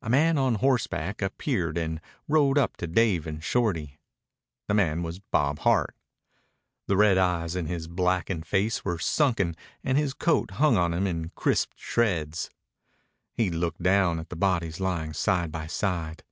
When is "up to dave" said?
2.56-3.26